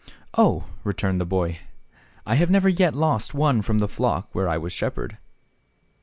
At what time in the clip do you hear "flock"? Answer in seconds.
3.87-4.29